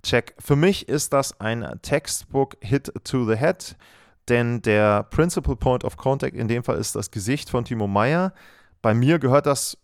Check. 0.06 0.36
Für 0.38 0.56
mich 0.56 0.88
ist 0.88 1.14
das 1.14 1.40
ein 1.40 1.68
Textbook 1.82 2.58
Hit 2.62 2.94
to 3.04 3.26
the 3.26 3.36
Head, 3.36 3.76
denn 4.30 4.62
der 4.62 5.02
Principal 5.04 5.56
Point 5.56 5.84
of 5.84 5.98
Contact 5.98 6.36
in 6.36 6.48
dem 6.48 6.64
Fall 6.64 6.78
ist 6.78 6.96
das 6.96 7.10
Gesicht 7.10 7.50
von 7.50 7.66
Timo 7.66 7.88
Meyer. 7.88 8.32
Bei 8.84 8.94
mir 8.94 9.18
gehört 9.18 9.48
das 9.48 9.80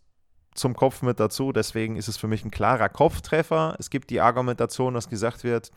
zum 0.53 0.75
Kopf 0.75 1.01
mit 1.01 1.19
dazu, 1.19 1.51
deswegen 1.51 1.95
ist 1.95 2.07
es 2.07 2.17
für 2.17 2.27
mich 2.27 2.45
ein 2.45 2.51
klarer 2.51 2.87
Kopftreffer. 2.87 3.75
Es 3.79 3.89
gibt 3.89 4.11
die 4.11 4.21
Argumentation, 4.21 4.93
dass 4.93 5.09
gesagt 5.09 5.43
wird, 5.43 5.71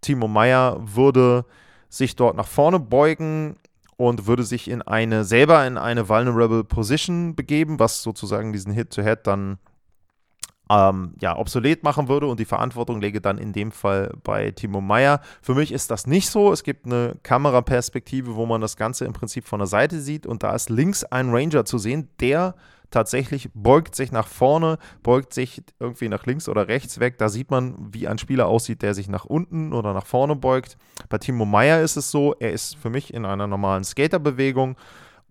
Timo 0.00 0.28
Meyer 0.28 0.78
würde 0.80 1.44
sich 1.90 2.16
dort 2.16 2.36
nach 2.36 2.48
vorne 2.48 2.80
beugen 2.80 3.56
und 3.98 4.26
würde 4.26 4.44
sich 4.44 4.70
in 4.70 4.80
eine 4.80 5.24
selber 5.24 5.66
in 5.66 5.76
eine 5.76 6.08
vulnerable 6.08 6.64
Position 6.64 7.36
begeben, 7.36 7.78
was 7.78 8.02
sozusagen 8.02 8.54
diesen 8.54 8.72
Hit-to-Head 8.72 9.18
-Head 9.18 9.22
dann 9.24 9.58
ähm, 10.70 11.14
ja, 11.20 11.36
obsolet 11.36 11.82
machen 11.82 12.08
würde 12.08 12.26
und 12.26 12.40
die 12.40 12.44
Verantwortung 12.44 13.00
lege 13.00 13.20
dann 13.20 13.38
in 13.38 13.52
dem 13.52 13.70
Fall 13.70 14.12
bei 14.22 14.50
Timo 14.50 14.80
Meyer. 14.80 15.20
Für 15.42 15.54
mich 15.54 15.72
ist 15.72 15.90
das 15.90 16.06
nicht 16.06 16.30
so. 16.30 16.52
Es 16.52 16.62
gibt 16.62 16.86
eine 16.86 17.16
Kameraperspektive, 17.22 18.36
wo 18.36 18.46
man 18.46 18.60
das 18.60 18.76
Ganze 18.76 19.04
im 19.04 19.12
Prinzip 19.12 19.46
von 19.46 19.60
der 19.60 19.66
Seite 19.66 20.00
sieht 20.00 20.26
und 20.26 20.42
da 20.42 20.54
ist 20.54 20.70
links 20.70 21.04
ein 21.04 21.30
Ranger 21.30 21.64
zu 21.64 21.78
sehen, 21.78 22.08
der 22.20 22.54
tatsächlich 22.90 23.50
beugt 23.54 23.96
sich 23.96 24.12
nach 24.12 24.28
vorne, 24.28 24.78
beugt 25.02 25.34
sich 25.34 25.62
irgendwie 25.80 26.08
nach 26.08 26.26
links 26.26 26.48
oder 26.48 26.68
rechts 26.68 27.00
weg. 27.00 27.18
Da 27.18 27.28
sieht 27.28 27.50
man, 27.50 27.74
wie 27.92 28.06
ein 28.06 28.18
Spieler 28.18 28.46
aussieht, 28.46 28.82
der 28.82 28.94
sich 28.94 29.08
nach 29.08 29.24
unten 29.24 29.72
oder 29.72 29.92
nach 29.92 30.06
vorne 30.06 30.36
beugt. 30.36 30.78
Bei 31.08 31.18
Timo 31.18 31.44
Meyer 31.44 31.80
ist 31.80 31.96
es 31.96 32.12
so, 32.12 32.34
er 32.38 32.52
ist 32.52 32.76
für 32.76 32.90
mich 32.90 33.12
in 33.12 33.24
einer 33.24 33.48
normalen 33.48 33.82
Skaterbewegung 33.82 34.76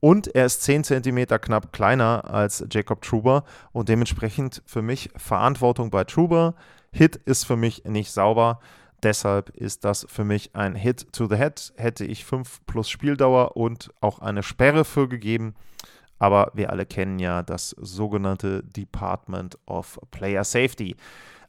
und 0.03 0.35
er 0.35 0.47
ist 0.47 0.63
10 0.63 0.83
cm 0.83 1.27
knapp 1.39 1.71
kleiner 1.71 2.29
als 2.29 2.65
Jacob 2.69 3.01
Truber 3.03 3.45
und 3.71 3.87
dementsprechend 3.87 4.61
für 4.65 4.81
mich 4.81 5.09
Verantwortung 5.15 5.91
bei 5.91 6.03
Truber. 6.03 6.55
Hit 6.91 7.15
ist 7.15 7.45
für 7.45 7.55
mich 7.55 7.85
nicht 7.85 8.11
sauber. 8.11 8.59
Deshalb 9.01 9.51
ist 9.51 9.85
das 9.85 10.05
für 10.09 10.25
mich 10.25 10.57
ein 10.57 10.75
Hit 10.75 11.13
to 11.13 11.29
the 11.29 11.37
Head. 11.37 11.71
Hätte 11.77 12.03
ich 12.03 12.25
5 12.25 12.65
plus 12.65 12.89
Spieldauer 12.89 13.55
und 13.55 13.91
auch 14.01 14.19
eine 14.19 14.43
Sperre 14.43 14.83
für 14.83 15.07
gegeben. 15.07 15.55
Aber 16.19 16.51
wir 16.53 16.69
alle 16.69 16.85
kennen 16.85 17.17
ja 17.19 17.41
das 17.41 17.69
sogenannte 17.69 18.61
Department 18.61 19.57
of 19.67 20.01
Player 20.11 20.43
Safety. 20.43 20.97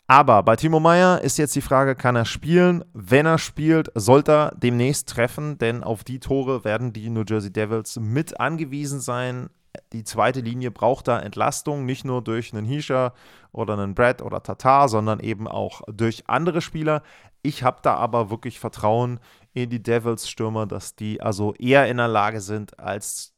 Aber 0.06 0.42
bei 0.42 0.54
Timo 0.56 0.80
Meyer 0.80 1.22
ist 1.22 1.38
jetzt 1.38 1.56
die 1.56 1.62
Frage, 1.62 1.94
kann 1.94 2.14
er 2.14 2.26
spielen? 2.26 2.84
Wenn 2.92 3.24
er 3.24 3.38
spielt, 3.38 3.90
sollte 3.94 4.32
er 4.32 4.54
demnächst 4.54 5.08
treffen, 5.08 5.56
denn 5.56 5.82
auf 5.82 6.04
die 6.04 6.20
Tore 6.20 6.62
werden 6.62 6.92
die 6.92 7.08
New 7.08 7.24
Jersey 7.26 7.50
Devils 7.50 7.98
mit 7.98 8.38
angewiesen 8.38 9.00
sein. 9.00 9.48
Die 9.94 10.04
zweite 10.04 10.40
Linie 10.40 10.70
braucht 10.70 11.08
da 11.08 11.18
Entlastung, 11.18 11.86
nicht 11.86 12.04
nur 12.04 12.22
durch 12.22 12.52
einen 12.52 12.66
Hischer 12.66 13.14
oder 13.50 13.74
einen 13.74 13.94
Brad 13.94 14.20
oder 14.20 14.42
Tatar, 14.42 14.90
sondern 14.90 15.20
eben 15.20 15.48
auch 15.48 15.80
durch 15.90 16.28
andere 16.28 16.60
Spieler. 16.60 17.02
Ich 17.40 17.62
habe 17.62 17.78
da 17.82 17.94
aber 17.94 18.30
wirklich 18.30 18.60
Vertrauen 18.60 19.20
in 19.54 19.70
die 19.70 19.82
Devils-Stürmer, 19.82 20.66
dass 20.66 20.96
die 20.96 21.22
also 21.22 21.54
eher 21.54 21.88
in 21.88 21.96
der 21.96 22.08
Lage 22.08 22.42
sind, 22.42 22.78
als 22.78 23.34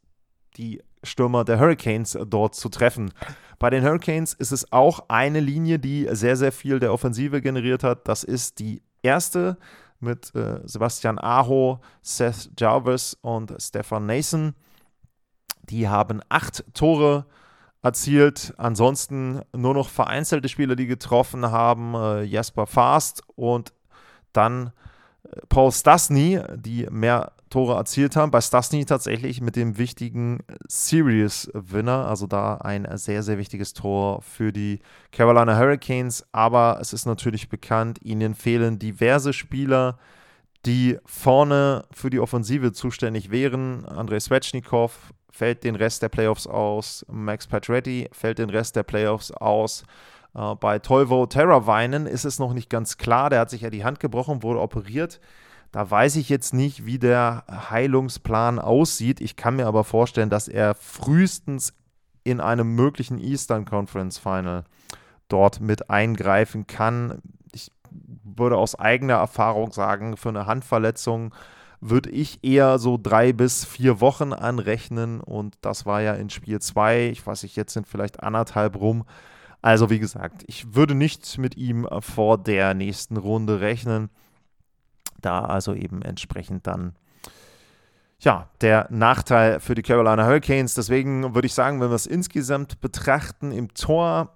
die 0.57 0.83
Stürmer 1.07 1.45
der 1.45 1.59
Hurricanes 1.59 2.19
dort 2.27 2.55
zu 2.55 2.69
treffen. 2.69 3.13
Bei 3.59 3.71
den 3.71 3.85
Hurricanes 3.85 4.35
ist 4.35 4.53
es 4.53 4.71
auch 4.73 5.07
eine 5.09 5.41
Linie, 5.41 5.79
die 5.79 6.07
sehr, 6.11 6.37
sehr 6.37 6.53
viel 6.53 6.79
der 6.79 6.93
Offensive 6.93 7.41
generiert 7.41 7.83
hat. 7.83 8.07
Das 8.07 8.23
ist 8.25 8.59
die 8.59 8.83
erste 9.03 9.57
mit 10.01 10.35
äh, 10.35 10.61
Sebastian 10.65 11.19
Aho, 11.19 11.81
Seth 12.03 12.51
Jarvis 12.59 13.17
und 13.23 13.55
Stefan 13.59 14.07
Nason. 14.07 14.55
Die 15.71 15.89
haben 15.89 16.21
acht 16.29 16.65
Tore 16.75 17.27
erzielt. 17.83 18.53
Ansonsten 18.59 19.41
nur 19.55 19.75
noch 19.75 19.89
vereinzelte 19.89 20.49
Spieler, 20.49 20.77
die 20.77 20.87
getroffen 20.87 21.51
haben. 21.51 21.95
Äh, 21.95 22.23
Jasper 22.25 22.67
Fast 22.67 23.23
und 23.37 23.73
dann 24.33 24.73
äh, 25.25 25.41
Paul 25.49 25.73
Stasny, 25.73 26.41
die 26.57 26.87
mehr 26.91 27.33
Tore 27.57 27.75
erzielt 27.75 28.17
haben. 28.17 28.31
Bei 28.31 28.43
Stasny 28.43 28.85
tatsächlich 28.85 29.41
mit 29.41 29.57
dem 29.57 29.79
wichtigen 29.79 30.41
Series-Winner, 30.69 32.07
also 32.07 32.27
da 32.27 32.57
ein 32.57 32.87
sehr, 32.99 33.23
sehr 33.23 33.39
wichtiges 33.39 33.73
Tor 33.73 34.21
für 34.21 34.53
die 34.53 34.81
Carolina 35.11 35.57
Hurricanes. 35.57 36.27
Aber 36.33 36.77
es 36.83 36.93
ist 36.93 37.07
natürlich 37.07 37.49
bekannt, 37.49 37.99
ihnen 38.03 38.35
fehlen 38.35 38.79
diverse 38.79 39.33
Spieler, 39.33 39.99
die 40.67 40.99
vorne 41.07 41.87
für 41.93 42.11
die 42.11 42.21
Offensive 42.21 42.73
zuständig 42.73 43.31
wären. 43.31 43.87
Andrei 43.87 44.21
Svechnikov 44.21 45.15
fällt 45.31 45.65
den 45.65 45.77
Rest 45.77 46.03
der 46.03 46.11
Playoffs 46.11 46.47
aus, 46.47 47.07
Max 47.09 47.47
Pacioretty 47.47 48.11
fällt 48.13 48.39
den 48.39 48.51
Rest 48.51 48.77
der 48.77 48.83
Playoffs 48.83 49.31
aus. 49.31 49.85
Uh, 50.35 50.55
bei 50.57 50.79
Tolvo 50.79 51.25
Terravainen 51.25 52.05
ist 52.05 52.27
es 52.27 52.39
noch 52.39 52.53
nicht 52.53 52.69
ganz 52.69 52.99
klar. 52.99 53.31
Der 53.31 53.41
hat 53.41 53.49
sich 53.49 53.63
ja 53.63 53.71
die 53.71 53.85
Hand 53.85 53.99
gebrochen, 53.99 54.43
wurde 54.43 54.61
operiert. 54.61 55.21
Da 55.77 55.91
weiß 55.91 56.17
ich 56.17 56.31
jetzt 56.31 56.55
nicht, 56.55 56.87
wie 56.87 56.99
der 56.99 57.45
Heilungsplan 57.69 58.59
aussieht. 58.59 59.21
Ich 59.21 59.37
kann 59.37 59.57
mir 59.57 59.67
aber 59.67 59.85
vorstellen, 59.85 60.31
dass 60.31 60.49
er 60.49 60.75
frühestens 60.75 61.75
in 62.25 62.41
einem 62.41 62.75
möglichen 62.75 63.19
Eastern 63.19 63.67
Conference 63.67 64.17
Final 64.17 64.65
dort 65.29 65.61
mit 65.61 65.91
eingreifen 65.91 66.67
kann. 66.67 67.21
Ich 67.53 67.73
würde 68.25 68.57
aus 68.57 68.75
eigener 68.75 69.17
Erfahrung 69.17 69.71
sagen, 69.71 70.17
für 70.17 70.31
eine 70.31 70.47
Handverletzung 70.47 71.35
würde 71.83 72.09
ich 72.09 72.43
eher 72.43 72.79
so 72.79 72.99
drei 72.99 73.35
bis 73.35 73.67
vier 73.67 74.01
Wochen 74.01 74.33
anrechnen. 74.33 75.21
Und 75.21 75.59
das 75.61 75.85
war 75.85 76.01
ja 76.01 76.15
in 76.15 76.31
Spiel 76.31 76.59
zwei. 76.59 77.09
Ich 77.09 77.27
weiß 77.27 77.43
nicht, 77.43 77.55
jetzt 77.55 77.75
sind 77.75 77.87
vielleicht 77.87 78.23
anderthalb 78.23 78.77
rum. 78.77 79.05
Also 79.61 79.91
wie 79.91 79.99
gesagt, 79.99 80.43
ich 80.47 80.75
würde 80.75 80.95
nicht 80.95 81.37
mit 81.37 81.55
ihm 81.59 81.87
vor 82.01 82.39
der 82.39 82.73
nächsten 82.73 83.19
Runde 83.19 83.61
rechnen 83.61 84.09
da 85.27 85.45
also 85.45 85.75
eben 85.75 86.03
entsprechend 86.03 86.67
dann 86.67 86.95
ja, 88.19 88.49
der 88.63 88.87
Nachteil 88.91 89.61
für 89.61 89.75
die 89.75 89.83
Carolina 89.83 90.25
Hurricanes. 90.25 90.75
Deswegen 90.75 91.35
würde 91.35 91.47
ich 91.47 91.55
sagen, 91.55 91.81
wenn 91.81 91.91
wir 91.91 91.95
es 91.97 92.07
insgesamt 92.07 92.81
betrachten, 92.81 93.53
im 93.53 93.75
Tor 93.75 94.35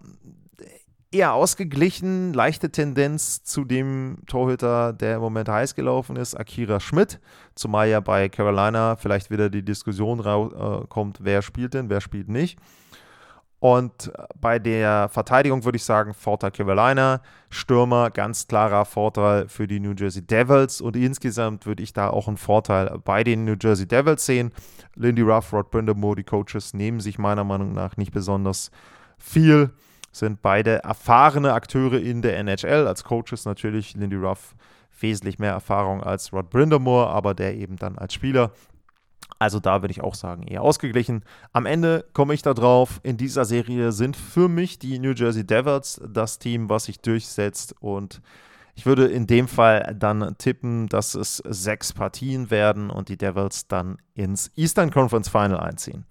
eher 1.12 1.32
ausgeglichen, 1.32 2.32
leichte 2.32 2.70
Tendenz 2.70 3.42
zu 3.42 3.64
dem 3.64 4.18
Torhüter, 4.26 4.92
der 4.92 5.16
im 5.16 5.22
Moment 5.22 5.48
heiß 5.48 5.74
gelaufen 5.74 6.16
ist, 6.16 6.34
Akira 6.34 6.78
Schmidt. 6.78 7.20
Zumal 7.54 7.88
ja 7.88 8.00
bei 8.00 8.28
Carolina 8.28 8.96
vielleicht 8.96 9.30
wieder 9.30 9.50
die 9.50 9.64
Diskussion 9.64 10.22
kommt, 10.88 11.18
wer 11.22 11.42
spielt 11.42 11.74
denn, 11.74 11.88
wer 11.88 12.00
spielt 12.00 12.28
nicht. 12.28 12.58
Und 13.60 14.10
bei 14.40 14.58
der 14.58 15.10
Verteidigung 15.10 15.64
würde 15.64 15.76
ich 15.76 15.84
sagen, 15.84 16.14
Vorteil 16.14 16.50
Carolina, 16.50 17.20
Stürmer, 17.50 18.10
ganz 18.10 18.48
klarer 18.48 18.86
Vorteil 18.86 19.48
für 19.48 19.68
die 19.68 19.80
New 19.80 19.92
Jersey 19.92 20.26
Devils. 20.26 20.80
Und 20.80 20.96
insgesamt 20.96 21.66
würde 21.66 21.82
ich 21.82 21.92
da 21.92 22.08
auch 22.08 22.26
einen 22.26 22.38
Vorteil 22.38 22.98
bei 23.04 23.22
den 23.22 23.44
New 23.44 23.56
Jersey 23.60 23.86
Devils 23.86 24.24
sehen. 24.24 24.52
Lindy 24.96 25.20
Ruff, 25.20 25.52
Rod 25.52 25.70
Brindamore, 25.70 26.16
die 26.16 26.24
Coaches 26.24 26.72
nehmen 26.72 27.00
sich 27.00 27.18
meiner 27.18 27.44
Meinung 27.44 27.74
nach 27.74 27.98
nicht 27.98 28.12
besonders 28.12 28.70
viel. 29.18 29.70
Sind 30.10 30.40
beide 30.40 30.82
erfahrene 30.82 31.52
Akteure 31.52 32.00
in 32.00 32.22
der 32.22 32.38
NHL. 32.38 32.86
Als 32.86 33.04
Coaches 33.04 33.44
natürlich 33.44 33.94
Lindy 33.94 34.16
Ruff 34.16 34.54
wesentlich 34.98 35.38
mehr 35.38 35.52
Erfahrung 35.52 36.02
als 36.02 36.32
Rod 36.32 36.48
Brindamore, 36.48 37.08
aber 37.08 37.34
der 37.34 37.54
eben 37.54 37.76
dann 37.76 37.98
als 37.98 38.14
Spieler 38.14 38.52
also 39.38 39.60
da 39.60 39.82
würde 39.82 39.92
ich 39.92 40.02
auch 40.02 40.14
sagen, 40.14 40.42
eher 40.42 40.62
ausgeglichen. 40.62 41.24
Am 41.52 41.66
Ende 41.66 42.04
komme 42.12 42.34
ich 42.34 42.42
da 42.42 42.54
drauf. 42.54 43.00
In 43.02 43.16
dieser 43.16 43.44
Serie 43.44 43.92
sind 43.92 44.16
für 44.16 44.48
mich 44.48 44.78
die 44.78 44.98
New 44.98 45.12
Jersey 45.12 45.46
Devils 45.46 46.00
das 46.08 46.38
Team, 46.38 46.68
was 46.68 46.84
sich 46.84 47.00
durchsetzt. 47.00 47.74
Und 47.80 48.20
ich 48.74 48.86
würde 48.86 49.06
in 49.06 49.26
dem 49.26 49.48
Fall 49.48 49.94
dann 49.98 50.36
tippen, 50.38 50.88
dass 50.88 51.14
es 51.14 51.38
sechs 51.46 51.92
Partien 51.92 52.50
werden 52.50 52.90
und 52.90 53.08
die 53.08 53.16
Devils 53.16 53.68
dann 53.68 53.98
ins 54.14 54.50
Eastern 54.56 54.90
Conference 54.90 55.28
Final 55.28 55.60
einziehen. 55.60 56.04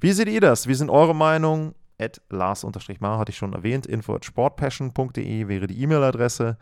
Wie 0.00 0.12
seht 0.12 0.28
ihr 0.28 0.40
das? 0.40 0.66
Wie 0.66 0.74
sind 0.74 0.90
eure 0.90 1.14
Meinungen? 1.14 1.74
At 1.98 2.20
Lars-Mar 2.28 3.18
hatte 3.18 3.30
ich 3.30 3.36
schon 3.36 3.52
erwähnt. 3.52 3.86
Info 3.86 4.14
at 4.14 4.24
sportpassion.de 4.24 5.48
wäre 5.48 5.66
die 5.66 5.80
E-Mail-Adresse. 5.80 6.58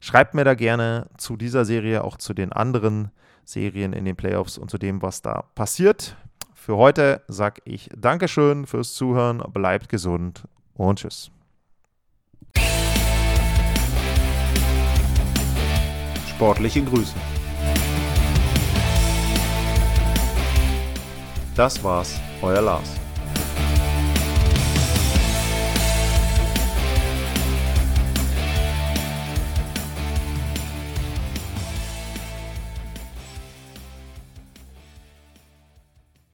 Schreibt 0.00 0.34
mir 0.34 0.44
da 0.44 0.54
gerne 0.54 1.08
zu 1.16 1.36
dieser 1.36 1.64
Serie, 1.64 2.04
auch 2.04 2.16
zu 2.16 2.34
den 2.34 2.52
anderen 2.52 3.10
Serien 3.44 3.92
in 3.92 4.04
den 4.04 4.16
Playoffs 4.16 4.58
und 4.58 4.70
zu 4.70 4.78
dem, 4.78 5.02
was 5.02 5.22
da 5.22 5.42
passiert. 5.54 6.16
Für 6.54 6.76
heute 6.76 7.22
sage 7.28 7.62
ich 7.64 7.88
Dankeschön 7.96 8.66
fürs 8.66 8.94
Zuhören, 8.94 9.38
bleibt 9.52 9.88
gesund 9.88 10.44
und 10.74 10.98
tschüss. 10.98 11.30
Sportliche 16.28 16.84
Grüße. 16.84 17.14
Das 21.56 21.82
war's, 21.82 22.20
euer 22.42 22.60
Lars. 22.60 23.07